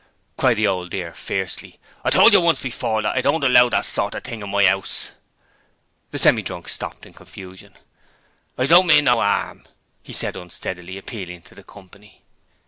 [0.35, 1.79] cried the Old Dear, fiercely.
[2.03, 4.65] 'I told you once before that I don't allow that sort of thing in my
[4.67, 5.11] 'ouse!'
[6.09, 7.75] The Semi drunk stopped in confusion.
[8.57, 9.67] 'I don't mean no 'arm,'
[10.01, 12.23] he said unsteadily, appealing to the company.